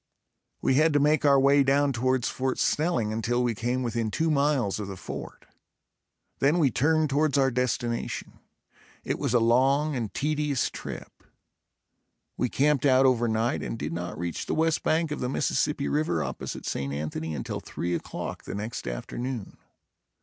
We 0.63 0.73
had 0.73 0.93
to 0.93 0.99
make 0.99 1.25
our 1.25 1.39
way 1.39 1.61
down 1.61 1.93
towards 1.93 2.27
Fort 2.27 2.57
Snelling 2.57 3.13
until 3.13 3.43
we 3.43 3.53
came 3.53 3.83
within 3.83 4.09
two 4.09 4.31
miles 4.31 4.79
of 4.79 4.87
the 4.87 4.97
fort. 4.97 5.45
Then 6.39 6.57
we 6.57 6.71
turned 6.71 7.07
towards 7.11 7.37
our 7.37 7.51
destination. 7.51 8.39
It 9.03 9.19
was 9.19 9.35
a 9.35 9.39
long 9.39 9.95
and 9.95 10.11
tedious 10.11 10.71
trip. 10.71 11.21
We 12.35 12.49
camped 12.49 12.87
out 12.87 13.05
over 13.05 13.27
night 13.27 13.61
and 13.61 13.77
did 13.77 13.93
not 13.93 14.17
reach 14.17 14.47
the 14.47 14.55
west 14.55 14.81
bank 14.81 15.11
of 15.11 15.19
the 15.19 15.29
Mississippi 15.29 15.87
River 15.87 16.23
opposite 16.23 16.65
St. 16.65 16.91
Anthony 16.91 17.35
until 17.35 17.59
three 17.59 17.93
o'clock 17.93 18.45
the 18.45 18.55
next 18.55 18.87
afternoon. 18.87 19.57